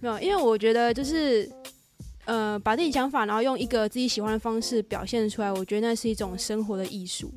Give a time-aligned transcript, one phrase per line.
[0.00, 1.50] 没有，因为我觉得就是，
[2.24, 7.32] 呃，把自己想法，然后用一个自己喜欢的方式表现出来，我觉得那是一种生活的艺术。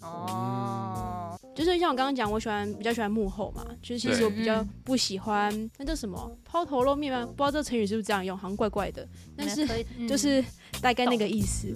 [0.00, 7.26] 哦，就是像我刚刚讲，我喜欢比较喜欢幕后嘛，就是其实我比较嗯不喜欢那叫什么抛头露面吗？
[7.26, 9.06] 不知道这个成语是不是这样用，好像怪怪的，
[9.36, 9.66] 但是
[9.98, 10.42] 嗯就是
[10.80, 11.72] 大概那个意思。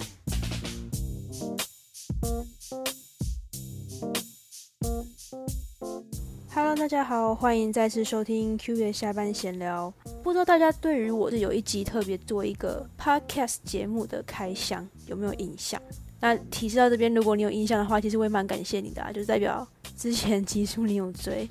[6.76, 9.94] 大家好，欢迎再次收听 Q 月下班闲聊。
[10.24, 15.80] 不知道大家对于我是有一集特别做一个 podcast 节目的开箱有没有印象？
[16.20, 19.66] 那提示到这边，如果你有印象的话，其实我也蛮感谢你的啊，就是代表
[19.96, 21.48] 之前集数你有追。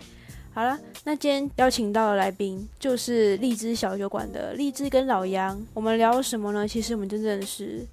[0.54, 5.60] 好了，那今天邀请到的来宾就是荔枝小酒馆的荔枝跟老杨。
[5.74, 6.68] 我们聊什么呢？
[6.68, 7.88] 其实我们真正是，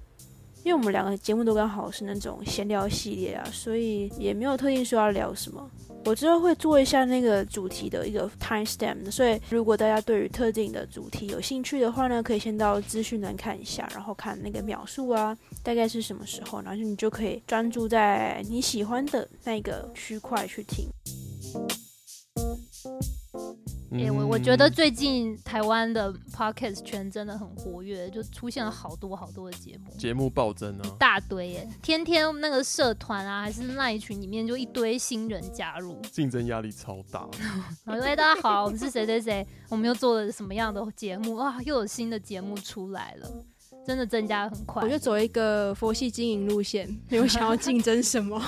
[0.63, 5.71] 因为我们两个节目都刚好是那种闲聊系列啊，所以也没有特定说要聊什么。
[6.03, 20.87] 我之后会做一下那个主题的一个 time stamp，所以如果大家对于特定的主题有兴趣的话呢，可以先到资讯栏看一下，然后看那个秒数啊，大概是什么时候，然后你就可以专注在你喜欢的那个区块去听。
[23.93, 31.69] 哎、我我觉得最近台湾的 podcast 圈真的很活跃，就出现了好多好多的节目，节目暴增啊，大堆耶！
[31.81, 37.27] 天天那个社团啊，还是那一群里面就一堆新人加入，竞争压力超大。
[37.83, 41.57] 然后说：“哎、大家好，我们是谁谁谁，我们又做了什么样的节目啊？
[41.65, 43.29] 又有新的节目出来了，
[43.85, 48.41] 真的增加得很快。”我就走一个佛系经营路线，没有想要竞争什么。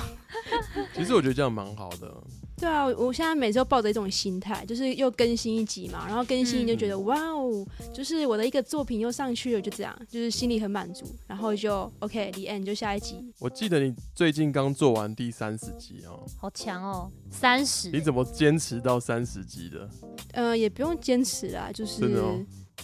[0.96, 2.16] 其实我觉得这样蛮好的，
[2.64, 13.18] 对啊，我我现在每次都抱着一种心态，就是又更新一集嘛，然后更新就觉得、哇哦，就是我的一个作品又上去了，就这样，就是心里很满足，然后就 OK，李 end 就下一集。
[13.40, 19.90] 我记得你最近刚做完第三十集哦，好强哦，三十你，怎么坚持到三十集的？
[20.32, 22.40] 呃，也不用坚持啦，就是真的哦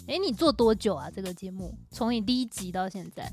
[0.08, 1.10] 哎、你做多久啊？
[1.10, 3.32] 这个节目从你第一集到现在，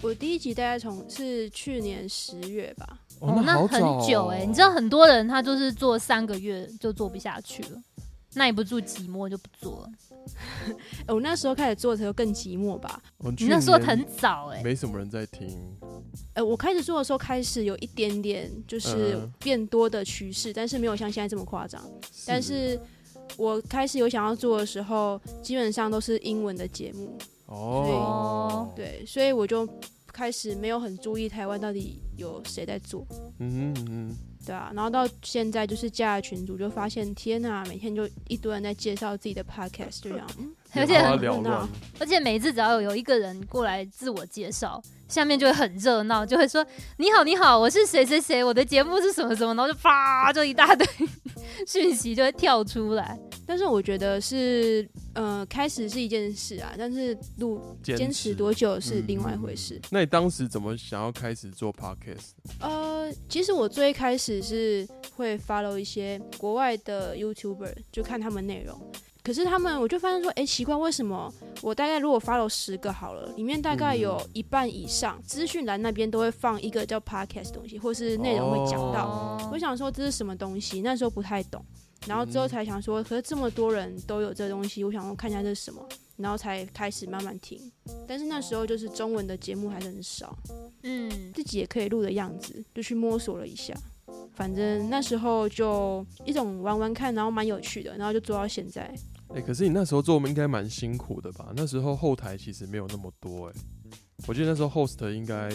[0.00, 7.82] 我第一集大概从是去年十月吧，哦，那很久哎、你知道很多人他就是做三个月就做不下去了，
[8.34, 9.90] 耐不住寂寞就不做了。
[11.06, 13.00] 呃我那时候开始做的时候更寂寞吧。
[13.38, 15.48] 你那时候很早哎、没什么人在听，
[16.34, 21.80] 呃，我开始做的时候开始有一点点就是嗯变多的趋势，但是没有像现在这么夸张。
[22.26, 22.78] 但是
[23.36, 27.16] 我开始有想要做的时候，基本上都是英文的节目，
[27.46, 29.64] 哦，对，所以我就
[30.16, 33.06] 开始没有很注意台湾到底有谁在做，
[33.38, 34.16] 嗯哼嗯
[34.46, 41.68] 对啊，然后到现在就是加了群组，就发现天呐，每天就一堆人在介绍自己的 podcast，就这样， 嗯，而且很热闹，
[41.98, 46.64] 而且每一次只要有有一个人过来自我介绍，下面就会很热闹，就会说
[46.96, 50.86] 你好你好，我是谁谁谁，我的节目是什么什么，然后就啪就一大堆
[51.68, 53.18] 讯息就会跳出来。
[53.46, 59.80] 但是我觉得是，呃，开始是一件事啊，但是录坚持多久是另外一回事。
[59.90, 62.30] 那你当时怎么想要开始做 podcast？
[62.60, 68.78] 呃，其实我最开始是会 follow 一些国外的 YouTuber，就看他们内容。
[69.22, 79.06] 可是他们，我就发现说，哎，奇怪，为什么我大概如果 follow 十个好了，里面大概有一半以上资讯栏那边都会放一个叫 podcast 东西，或是内容会讲到。
[79.06, 81.64] 哦我想说这是什么东西，那时候不太懂，
[82.06, 85.86] 然后之后才想说，可是这么多人都有这东西，我想说看一下这是什么，
[86.16, 87.60] 然后才开始慢慢听。
[88.06, 90.36] 但是那时候就是中文的节目还是很少，
[90.82, 93.74] 嗯，自己也可以录的样子，就去摸索了一下。
[94.34, 98.94] 反正那时候就一种玩玩看，然后蛮有趣的，然后就做到现在。
[99.34, 101.52] 哎、可是你那时候做应该蛮辛苦的吧？
[101.56, 103.52] 那时候后台其实没有那么多哎、
[104.28, 105.50] 我记得那时候 host 应该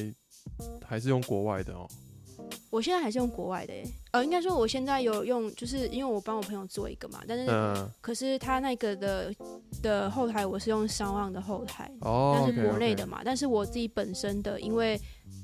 [0.84, 1.88] 还是用国外的哦、
[2.72, 9.36] 我现在还是用国外的耶，呃，应该说我现在有用，就是因为我帮我朋友做一个嘛，但是、嗯，可是他那个的
[9.84, 13.22] 的后台我是用商望的后台，哦，那是国内的嘛。
[13.26, 15.00] 但是我自己本身的，因为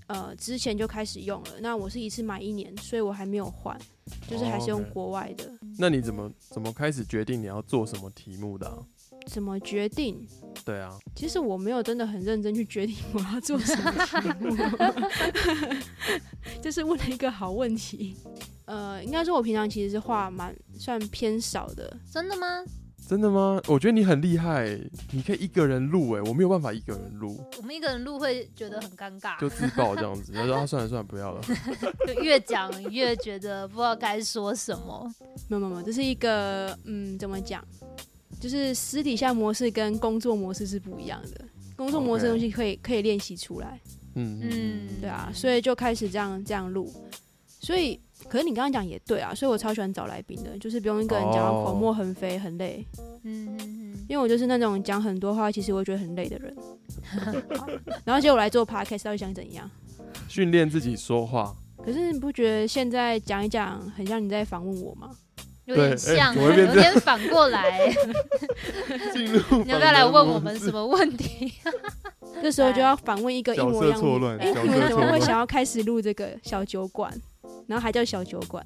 [0.07, 3.77] 呃之前就开始用了，那我是一次买一年，所以我还没有换，
[4.29, 5.51] 就是还是用国外的。
[5.77, 8.79] 那你怎么怎么开始决定你要做什么题目的啊、
[9.25, 10.27] 怎么决定？
[10.63, 14.55] 对啊，其实我没有真的很认真去决定我要做什么题目，
[16.61, 18.15] 就是问了一个好问题。
[18.65, 22.63] 呃，应该说我平常其实是话蛮算偏少的，真的吗？
[23.07, 23.61] 真的吗？
[23.67, 24.77] 我觉得你很厉害，
[25.11, 30.33] 你可以一个人录哎，我没有办法一个人录，我们一个人录会觉得很尴尬，就自爆这样子。
[30.35, 31.41] 他说啊，算了算了，不要了。
[32.05, 35.09] 就越讲越觉得不知道该说什么。
[35.47, 37.63] 没有没有没有，这是一个嗯，怎么讲？
[38.39, 41.45] 就是私底下模式跟工作模式是不一样的。
[41.75, 43.79] 工作模式的东西可以可以练习出来，
[44.15, 46.91] 嗯嗯，嗯，对啊，所以就开始这样这样录。
[47.59, 52.85] 所以，可是你刚刚讲也对啊，所以我超喜欢找来宾的，就是不用一个人讲到口沫横飞，很累。
[53.23, 56.55] 嗯嗯嗯，因为我就是那种讲很多话，其实我会觉得很累的人。
[58.05, 59.69] 然后结果我来做 podcast，到底想怎样？
[60.27, 61.55] 训练自己说话。
[61.83, 65.11] 可是你不觉得现在讲一讲，很像你在访问我吗？
[65.67, 67.93] 有点像，有点反过来。
[69.13, 71.53] 进入 你要不要来问我们什么问题？
[72.41, 74.37] 这时候就要反问一个一角模一样错乱？
[74.37, 75.19] 哎、角你们怎么会。
[75.19, 77.13] 想要开始录这个小酒馆？
[77.67, 78.65] 然后还叫小酒馆？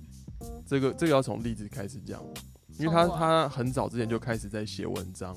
[0.68, 2.22] 这个这个要从荔枝开始讲，
[2.78, 5.36] 因为他他很早之前就开始在写文章，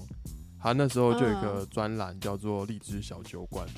[0.60, 3.70] 他那时候就有一嗯个专栏叫做荔枝小酒馆，哦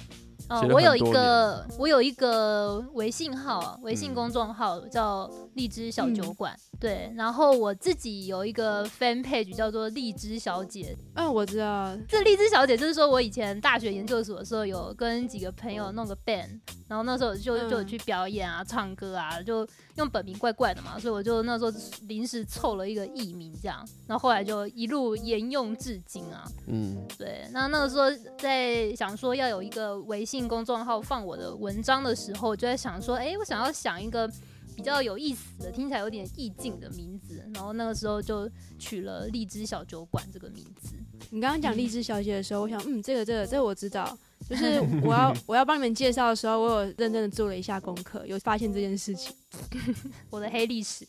[0.49, 10.97] 写，了我有一个我有一个微信号啊，微信嗯公众号叫荔枝小酒馆，对，然后我自己有一个 fan page 叫做荔枝小姐。
[11.15, 11.97] 嗯，我知道。
[12.09, 19.67] 这荔枝小姐就是说我以前大学研究所的时候有跟几个朋友弄个 band，然后那时候就嗯就有去表演啊、唱歌啊，就
[19.97, 21.73] 用本名怪怪的嘛，所以我就那时候
[22.03, 26.47] 临时凑了一个艺名这样，然后后来就一路沿用至今啊。
[26.67, 28.05] 嗯，对，那那个时候
[28.39, 34.31] 在想说要有一个微信公众号放我的文章的时候，就在想说，哎、我想要想一个
[34.75, 40.95] 比较有意思的，听起来有点意境的名字，然后那个时候就取了荔枝小酒馆这个名字。
[41.31, 44.17] 你刚刚讲荔枝小姐的时候，我想，嗯，这个这个这个我知道。
[44.49, 49.35] 就是我要 我要帮你们介绍的时候，我有认真的做了一下功课，有发现这件事情。
[50.31, 51.07] 我的黑历史，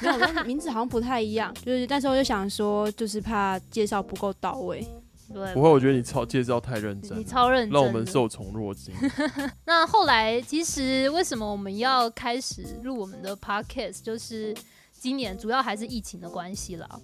[0.00, 1.52] 没有，我名字好像不太一样。
[1.64, 4.86] 就是但是我就想说，就是怕介绍不够到位。
[5.32, 8.06] 对不，会，我觉得你超介绍太认真你，超认真，让我们。
[8.06, 8.94] 受宠若惊。
[9.66, 14.54] 那后来其实为什么我们要开始录我们的 podcast，就是
[14.98, 17.00] 今年主要还是疫情的关系啦。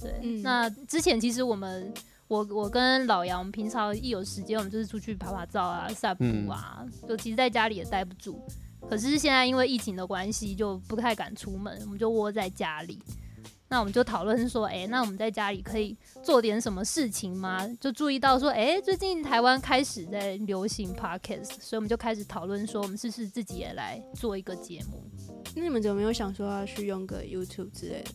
[0.00, 1.92] 对，嗯那之前其实我们。
[2.28, 8.42] 我我跟老杨平常一有时间，我们就是出去拍拍照啊、散步啊，就其实在家里也待不住。
[8.88, 12.98] 可是现在因为疫情的关系，就不太敢出门，我们就窝在家里。
[13.68, 17.66] 那我们就讨论说，哎、那我们在家里可以做点什么事情吗？
[17.80, 25.02] 就注意到说，哎、最近台湾开始在流行 podcast，所以我们就开始讨论说，我们是不是自己也来做一个节目？
[25.56, 28.10] 那你们怎么没有想说要去用个 YouTube 之类的？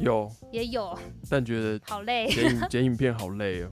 [0.00, 0.96] 有，也有，
[1.28, 2.28] 但觉得好累。
[2.28, 3.70] 剪影 剪影片好累哦，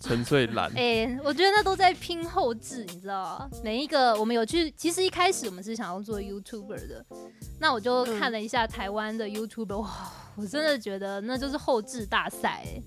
[0.00, 0.70] 纯粹懒。
[0.76, 3.50] 哎、我觉得那都在拼后置，你知道吗？
[3.62, 7.04] 每一个我们有去，其实一开始我们是想要做 YouTuber 的，
[7.58, 12.82] 那我就看了一下台湾的 YouTuber，、哇，我真的觉得那就是后置大赛、哎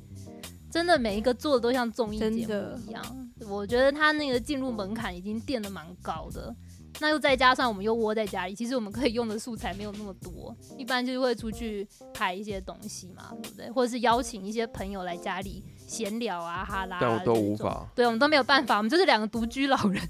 [0.70, 3.02] 真的每一个做的都像综艺节目一样。
[3.50, 6.54] 我觉得他那个进入门槛已经垫的蛮高的。
[7.00, 13.70] 那又再加上我们又窝在家里，其实我们可以用的素材没有那么多，一般就是会出去拍一些东西嘛，对不对？
[13.72, 17.88] 或者是邀请一些朋友来家里闲聊啊、哈拉啊，但我都无法。
[17.96, 20.02] 对，我们都没有办法，我们就是两个独居老人，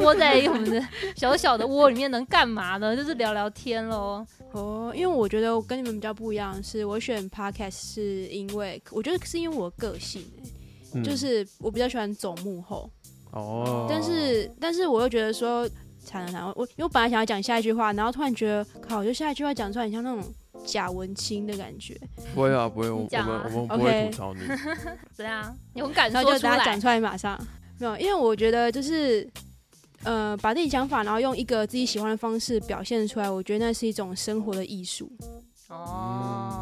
[0.00, 0.82] 窝在我们的
[1.14, 2.96] 小小的窝里面，能干嘛呢？
[2.96, 4.26] 就是聊聊天喽。
[4.52, 10.50] 哦，因为我觉得我跟你们比较不一样，是我选 Podcast 是因为我觉得是因为我个性、欸
[10.94, 12.90] 嗯就是我比较喜欢走幕后，
[13.30, 15.66] 哦，但是但是我又觉得说
[16.04, 20.24] 惨了惨了，我因为我本来想要讲下一句话，然后突然觉得靠，我就下一句话讲出来很像那种
[20.64, 21.98] 假文青的感觉，
[22.34, 24.40] 不会啊，不会，我我讲啊们我们不会 OK 吐槽你。
[25.14, 25.56] 怎样？
[25.74, 26.80] 你很敢然后说出来就大家讲？
[26.80, 27.38] 出来马上
[27.78, 29.28] 没有，因为我觉得就是。
[30.04, 35.08] 呃，把自己想法，然后用一个自己喜欢的方式表现出来，我觉得那是一种生活的艺术。
[35.68, 36.61] 哦，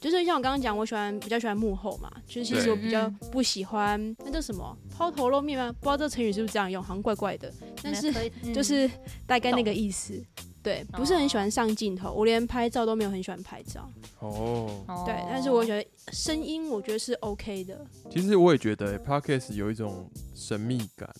[0.00, 5.72] 就是像我刚刚讲，我喜欢比较喜欢幕后嘛，就是其实我比较嗯不喜欢那叫什么抛头露面吗？
[5.80, 8.12] 不知道这个成语是不是这样用，好像怪怪的，但是
[8.44, 8.90] 嗯就是
[9.26, 10.22] 大概那个意思。
[10.62, 13.90] 对，不是很喜欢上镜头，我连拍照都没有很喜欢拍照。
[14.18, 17.80] 哦，哦对，但是我觉得声音我觉得是 OK 的。
[18.10, 21.10] 其实我也觉得、欸、podcast 有一种神秘感，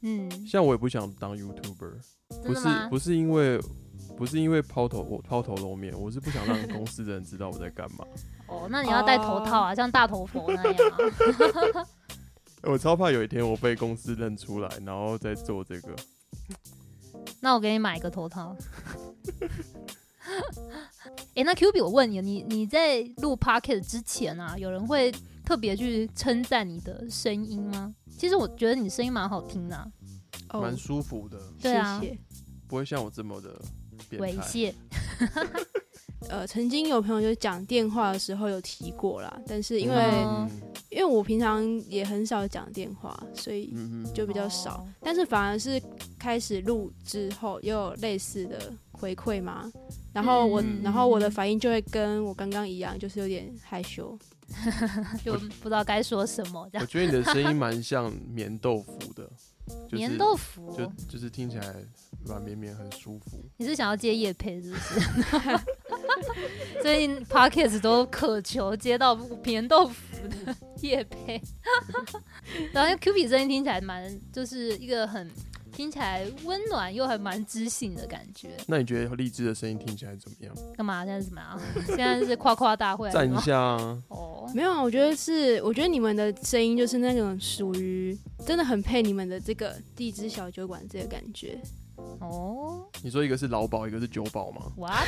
[0.00, 1.92] 嗯，像我也不想当 YouTuber，
[2.44, 2.88] 不是？
[2.90, 3.60] 不是因为
[4.16, 8.06] 不是因为抛头我抛头露面，我是不想让公司的人知道我在干嘛。
[8.46, 10.90] 哦，那你要戴头套啊，像大头佛那样
[11.74, 11.86] 啊。
[12.64, 15.96] 我超怕有一天我被公司认出来，然后再做这个。
[17.40, 18.56] 那我给你买一个头套。
[21.34, 25.12] 哎、那 Q B，我问你，你你在录 Pocket 之前啊，有人会
[25.44, 27.92] 特别去称赞你的声音吗？
[28.16, 29.88] 其实我觉得你声音蛮好听的啊、
[30.50, 32.18] 哦蛮，舒服的，对啊谢谢。
[32.68, 33.60] 不会像我这么的。
[34.18, 34.72] 猥亵。
[36.28, 40.48] 呃，曾经有朋友就讲电话的时候有提过啦，但是因为、嗯
[40.92, 43.72] 因为我平常也很少讲电话，所以
[44.14, 44.74] 就比较少。
[44.74, 45.80] 哦但是反而是
[46.18, 49.72] 开始录之后，又有类似的回馈嘛。
[50.12, 54.18] 然后我，嗯然后我的反应就会跟我刚刚一样，就是有点害羞。
[55.24, 56.68] 就不知道该说什么。
[56.74, 59.30] 我觉得你的声音蛮像棉豆腐的，
[59.88, 61.74] 就是棉豆腐，就就是听起来
[62.26, 63.42] 软绵绵，很舒服。
[63.56, 65.00] 你是想要接叶配是不是？
[66.82, 69.94] 最近 Pocket 都渴求接到棉豆腐
[70.44, 71.40] 的，夜配。
[72.72, 75.30] 然后 Q B 声音听起来蛮，就是一个很
[75.72, 78.50] 听起来温暖又还蛮知性的感觉。
[78.66, 80.54] 那你觉得荔枝的声音听起来怎么样？
[80.76, 81.04] 干嘛？
[81.04, 81.60] 现在是怎么样？
[81.86, 83.34] 现在是夸夸大会还是什么？
[83.34, 84.02] 赞一下啊！
[84.08, 91.58] 哦，没有啊，我觉得是，我觉得你们的声音就是那种属于真的很配你们的这个地支小酒馆这个感觉。
[92.20, 95.06] 哦你说一个是劳保，一个是酒保吗？，what？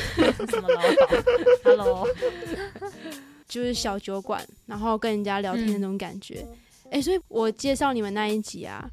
[0.49, 1.23] 什么老板
[1.63, 2.07] ？Hello，
[3.47, 6.45] 就是小酒馆，然后跟人家聊天的那种感觉。
[6.91, 8.87] 哎、所以我介绍你们那一集啊，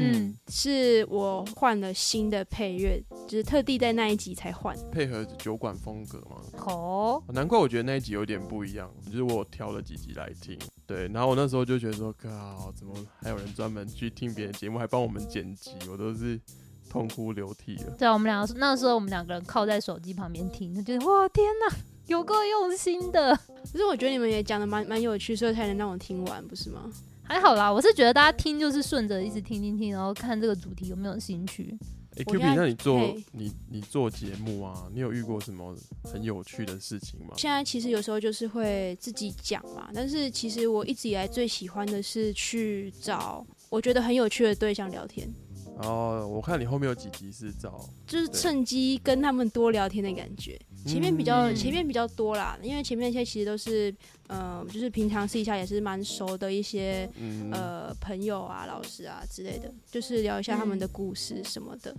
[0.00, 4.76] 嗯，是我换了新的配乐，就是特地在那一集才换。
[4.90, 6.36] 配合酒馆风格吗？
[6.66, 16.40] 哦，难怪我觉得那一集有点不一样，就是我挑了几集来听，对，然后我那时候就觉得说，靠，怎么还有人专门去听别人节目，还帮我们剪辑，我都是
[16.88, 17.94] 痛哭流涕了。
[17.98, 21.76] 对啊，我们两个那时候我们两个人靠在手机旁边听，就觉得哇天哪，
[22.06, 23.38] 有够用心的。
[23.72, 26.90] 可是我觉得你们也讲的蛮蛮有趣，所以才能让我听完，不是吗？
[27.30, 31.78] 还好啦，我是觉得大家听就是顺着一直听听听，然后看这个主题有没有兴趣。
[32.16, 35.72] 哎、我 q 现 B，那你做你你做节目啊，你有遇过什么
[36.02, 37.34] 很有趣的事情吗？
[37.36, 45.32] 现在其实有时候就是会自己讲嘛，但是其实我一直以来最喜欢的是去找我觉得很有趣的对象聊天，
[45.76, 50.60] 哦我看你后面有几集是找，就是趁机跟他们多聊天的感觉。
[50.86, 53.94] 前面比较、嗯前面比较多啦，因为前面那些其实都是，
[54.28, 61.94] 呃，就是平常私底下也是蛮熟的一些嗯呃朋友啊、老师啊之类的，就是聊一下他们的故事什么的。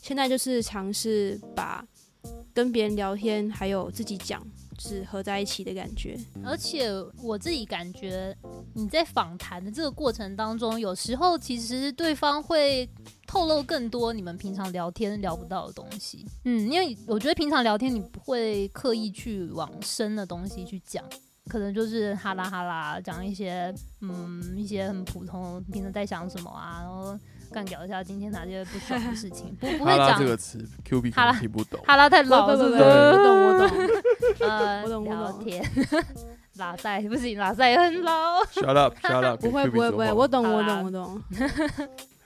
[0.00, 1.84] 现在就是尝试把
[2.52, 4.40] 跟别人聊天还有自己讲，
[4.76, 6.18] 就是合在一起的感觉。
[6.44, 6.88] 而且
[7.22, 8.36] 我自己感觉
[8.74, 12.88] 你在访谈的这个过程当中，有时候其实对方会
[13.30, 16.26] 透露更多你们平常聊天聊不到的东西。
[16.44, 21.04] 嗯，因为我觉得平常聊天你不会刻意去往深的东西去讲。
[21.48, 27.16] 可能就是哈啦哈啦讲一些嗯一些很普通，平常在想什么啊，然后
[27.52, 31.80] 干掉一下今天哪些不爽的事情， 不不会讲这个词，Q B 可哈拉能听不懂。
[31.86, 32.82] 哈拉太老不不不了不是？
[32.84, 34.48] 我懂我懂。
[34.48, 35.64] 呃，我懂我懂聊天，
[36.58, 38.42] 拉塞不行，拉塞很老。
[38.52, 41.22] Shut up，Shut up，不会不会不会，我懂我懂我懂。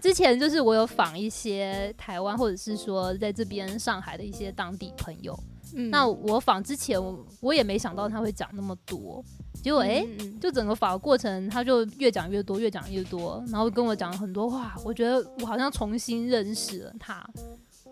[0.05, 5.35] 之前就是我有访一些台湾或者是说在这边上海的一些当地朋友，
[5.75, 9.25] 嗯那我访之前我我也没想到他会讲那么多，
[9.63, 10.07] 结果哎，
[10.39, 17.27] 就整个访的过程他就越讲越多，越讲越多，然后跟我讲很多话，我觉得我好像重新认识了他。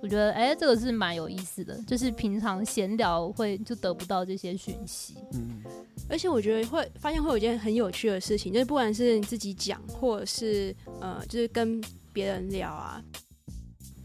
[0.03, 5.15] 我觉得诶，这个是蛮有意思的，就是平常闲聊会就得不到这些讯息。
[5.33, 5.63] 嗯，
[6.11, 11.81] 而且我觉得会发现会有一件很有趣的事情，就是不管是你自己讲，或者是呃，就是跟
[12.13, 13.03] 别人聊啊，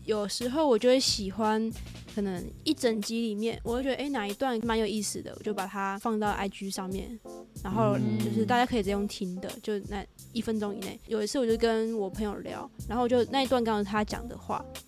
[0.05, 1.71] 有时候我就会喜欢，
[2.15, 7.19] 可能一整集里面，我会觉得哎哪一段蛮有意思的，我就把它放到 IG 上面，
[7.63, 10.99] 然后嗯就是大家可以直接用听的，就那一分钟以内。
[11.07, 14.81] 有一次我就跟我朋友聊，然后就那一段刚好是他讲的话，嗯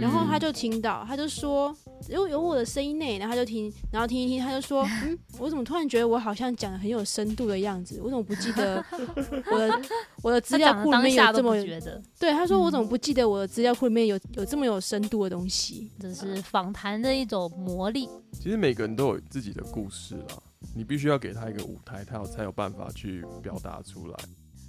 [0.00, 1.74] 然后他就听到，他就说
[2.08, 8.00] 有有我的声音呢，然后他就听，然后听一听，他就说， 嗯，我怎么突然觉得我好像讲的很有深度的样子？
[8.02, 8.84] 我怎么不记得
[9.52, 9.82] 我的
[10.22, 11.54] 我的资料库里面有这么？
[11.54, 15.90] 不觉得，对，他说嗯我怎么不记得我的资料库里面有有这么有深度的东西？
[16.00, 18.08] 这是访谈的一种魔力。
[18.32, 20.38] 其实每个人都有自己的故事啦，
[20.74, 24.16] 你必须要给他一个舞台，他有才有办法去表达出来。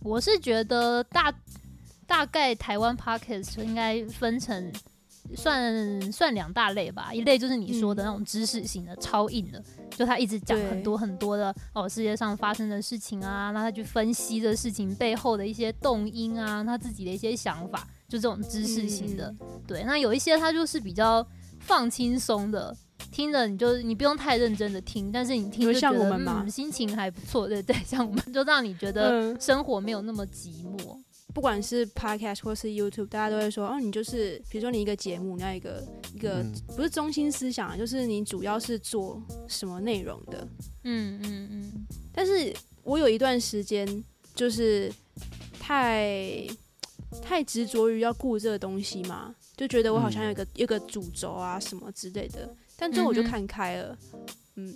[0.04, 1.34] 我是觉得大
[2.06, 4.72] 大概台湾 podcast 应该分成
[5.36, 19.34] 算算两大类吧，一类就是你说的那种知识型的、超硬的，就他一直讲很多很多的哦世界上发生的事情啊，那他去分析这事情背后的一些动因啊，他自己的一些想法，就这种知识型的。
[19.40, 21.26] 嗯对，那有一些他就是比较
[21.60, 22.76] 放轻松的。
[23.12, 30.98] 听着你就你不用太认真的听，但是你听有像就觉得心情还不错，对对，像我们就让你觉得嗯，生活没有那么寂寞。
[31.36, 40.48] 不管是 podcast 或是 YouTube，大家都会说，哦，你就是比如说你一个节目，你要一个一个、嗯不是中心思想啊，就是你主要是做什么内容的。
[40.84, 43.86] 嗯嗯嗯，但是我有一段时间
[44.34, 44.90] 就是
[45.60, 46.48] 太
[47.22, 52.50] 太执着于要顾这个东西嘛，就觉得我好像有一个、有一个主轴啊什么之类的。
[52.78, 54.26] 但最后我就看开了，嗯，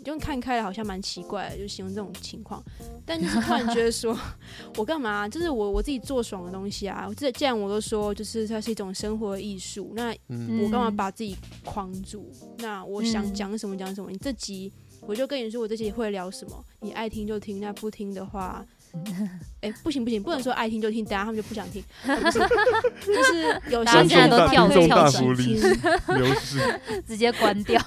[0.04, 2.64] 就看开了，好像蛮奇怪的，就形容这种情况。
[3.06, 4.18] 但就是突然觉得说，
[4.78, 5.28] 我干嘛？
[5.28, 7.10] 就是我我自己做爽的东西啊。
[7.16, 12.30] 这既然我都说，就是它是一种生活的艺术，那嗯我干嘛嗯把自己框住？
[12.58, 14.12] 那我想嗯讲什么讲什么。
[14.12, 14.72] 你这集
[15.02, 18.66] 我就跟你说，我这集会聊什么，你爱听就听，那不听的话，
[19.62, 26.80] 哎、不行不行，不能说爱听就听，等下他们就不想听， 就是有大家兴趣现在都跳可以跳一起大福利听流失。
[27.08, 27.82] 直接关掉，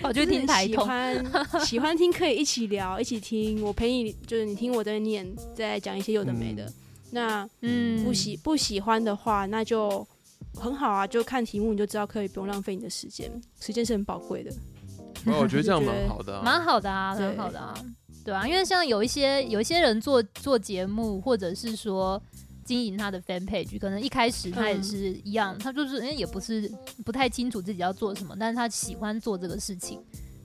[0.00, 0.86] 跑去就是喜听台通。
[0.86, 1.24] 欢
[1.64, 3.62] 喜欢听可以一起聊，一起听。
[3.62, 6.64] 我陪你，就是你听我在念，在讲一些有的没的。
[6.64, 6.74] 嗯
[7.12, 10.06] 那嗯，不喜不喜欢的话，那就
[10.54, 13.30] 很好啊，就看题目你就知道可以不用浪费你的时间，
[13.60, 14.50] 时间是很宝贵的。
[15.26, 17.74] 哦我觉得这样蛮好的、啊，蛮好的啊，对蛮好的啊，
[18.26, 22.20] 对啊，因为像有一些有一些人做做节目，或者是说
[22.64, 26.68] 经营他的 fan page，可能一开始他也嗯是一样，他就是也不是
[27.04, 30.02] 不太清楚自己要做什么，但是他喜欢做这个事情。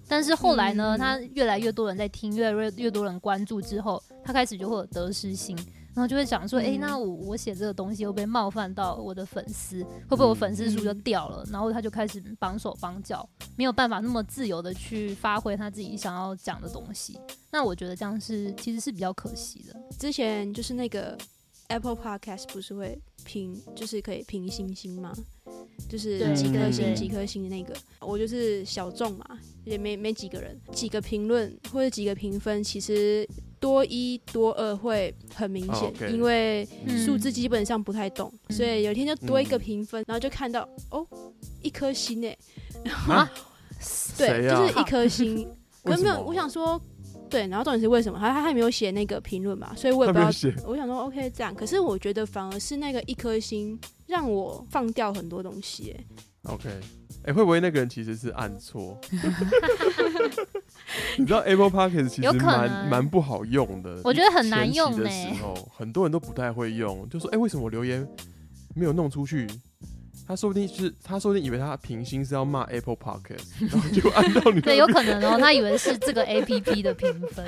[0.07, 5.57] 但是后来呢，嗯他越来越多人在听，越来越越多人关注之后，他开始就会有得失心，
[5.93, 9.83] 然后就会讲说，哎，嗯那我我写这个东西会不会冒犯到我的粉丝？
[9.83, 11.45] 会不会我粉丝数就掉了？
[11.51, 17.19] 然后他就开始绑手绑脚，没有办法那么自由的去发挥他自己想要讲的东西。
[17.51, 19.79] 那我觉得这样是其实是比较可惜的。
[19.99, 21.17] 之前就是那个
[21.67, 25.13] Apple Podcast 不是会评，就是可以评星星吗？
[25.89, 29.25] 就是几颗星几颗星的那个，我就是小众嘛，
[29.65, 33.27] 也没没几个人，几个评论或者几个评分，其实
[33.61, 38.55] 多一多二会很明显，因为嗯数字基本上不太懂，嗯。
[38.57, 41.07] 所以有一天就多一个嗯评分，然后就看到哦
[41.61, 42.35] 一颗星哎，
[43.07, 43.31] 啊，
[44.17, 44.55] 对，啊？
[44.57, 45.47] 就是一颗星，
[45.85, 46.81] 可是没有，我想说，
[47.29, 48.17] 对，然后重点是为什么？
[48.19, 56.05] 他他还没有写那个评论嘛，所以我也不知道我想说 OK 这样，可是我觉得反而是那个一颗星让我放掉很多东西、欸
[56.43, 56.67] ，OK，
[57.25, 58.99] 哎、会不会那个人其实是按错？
[61.17, 68.07] 你知道 Apple Podcast 其实蛮蛮不好用的，我觉得很难用欸时候，很多人都不太会用，就说哎、为什么我留言
[68.75, 69.47] 没有弄出去？
[70.27, 77.45] 他说不定是他说不定以为他平心是要骂 Apple Podcast，然后就按到你 对，有可能哦，他以为是这个 A P P 的评分。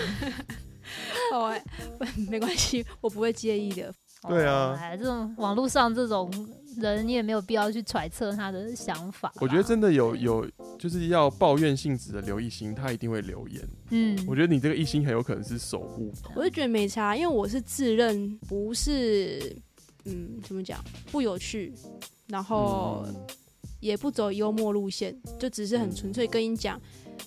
[1.31, 1.63] 哦、欸，
[2.29, 3.93] 没关系，我不会介意的。
[4.27, 4.77] 对啊。
[4.97, 6.31] 这种网络上这种
[6.77, 9.31] 人，你也没有必要去揣测他的想法。
[9.39, 13.67] 我觉得真的有有就是要抱怨性质的刘一星，他一定会留言。
[13.91, 19.55] 嗯，我觉得你这个一星很有可能是守护，我就觉得没差，因为我是自认不是，
[20.05, 21.73] 嗯，怎么讲，不有趣，
[22.27, 23.15] 然后嗯。
[23.79, 26.79] 也不走幽默路线，就只是很纯粹跟你讲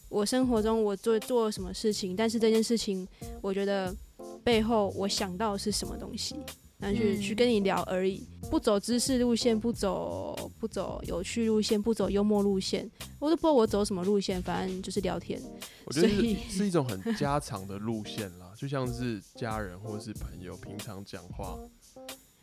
[0.09, 3.07] 我生活中我做做了什么事情，但是这件事情
[3.43, 3.95] 我觉得
[4.43, 6.35] 背后我想到的是什么东西，
[6.79, 15.41] 然后去、嗯去跟你聊而已，不走知识路线，不走不走有趣路线，不走幽默路线，我都不知道我走什么路线，反正就是聊天。
[15.87, 21.59] 我觉得是是一种很家常的路线啦，就像是家人或是朋友平常讲话，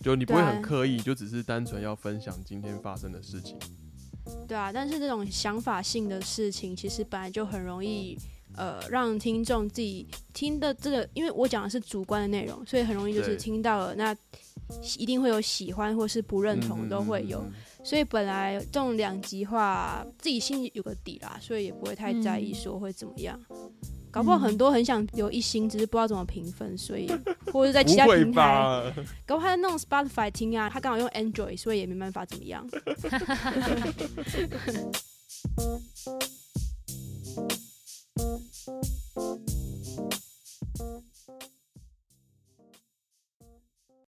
[0.02, 3.58] 就你不会很刻意，就只是单纯要分享今天发生的事情。
[4.48, 8.17] 对啊，但是这种想法性的事情，其实本来就很容易，
[8.56, 14.16] 呃，让听众自己听的这个，因为我讲的是主观的内容，所以很容易就是听到了，那
[14.98, 17.39] 一定会有喜欢或是不认同，嗯都会有。。
[17.39, 17.54] 嗯嗯
[17.86, 23.38] 所以本来这种两极化，自己心里有个底啦，所以也不会太在意嗯说会怎么样。
[24.10, 27.12] 搞不好很多很想留一星，只是不知道怎么评分，所以
[27.52, 28.94] 或者在其他平台，
[29.26, 32.66] 搞不好他在弄 Spotify 听啊，他刚好用 Android，所以也没办法怎么样。
[38.15, 39.03] Música